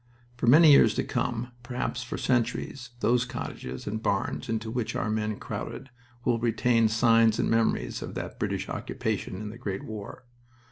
For 0.35 0.47
many 0.47 0.71
years 0.71 0.95
to 0.95 1.03
come, 1.03 1.51
perhaps 1.61 2.01
for 2.01 2.17
centuries, 2.17 2.89
those 3.01 3.23
cottages 3.23 3.85
and 3.85 4.01
barns 4.01 4.49
into 4.49 4.71
which 4.71 4.95
our 4.95 5.11
men 5.11 5.35
crowded 5.37 5.91
will 6.25 6.39
retain 6.39 6.87
signs 6.87 7.37
and 7.37 7.51
memories 7.51 8.01
of 8.01 8.15
that 8.15 8.39
British 8.39 8.67
occupation 8.67 9.35
in 9.35 9.51
the 9.51 9.59
great 9.59 9.83
war. 9.83 10.23